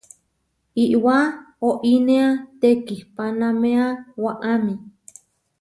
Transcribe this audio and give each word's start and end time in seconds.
Iʼwá 0.83 1.17
oinéa 1.69 2.27
tekihpanaméa 2.59 3.85
waʼámi. 4.23 4.73